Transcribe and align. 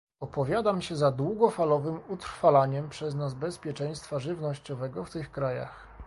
Opowiadam 0.19 0.81
się 0.81 0.95
za 0.95 1.11
długofalowym 1.11 1.99
utrwalaniem 2.07 2.89
przez 2.89 3.15
nas 3.15 3.33
bezpieczeństwa 3.33 4.19
żywnościowego 4.19 5.05
w 5.05 5.11
tych 5.11 5.31
krajach 5.31 5.87